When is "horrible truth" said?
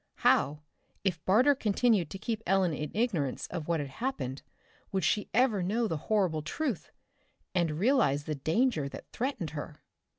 6.09-6.91